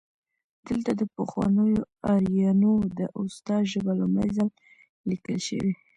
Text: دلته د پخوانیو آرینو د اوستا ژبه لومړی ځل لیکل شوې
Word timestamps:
دلته 0.67 0.91
د 0.99 1.01
پخوانیو 1.15 1.81
آرینو 2.13 2.73
د 2.99 3.01
اوستا 3.19 3.55
ژبه 3.71 3.91
لومړی 3.99 4.29
ځل 4.37 4.49
لیکل 5.09 5.37
شوې 5.47 5.73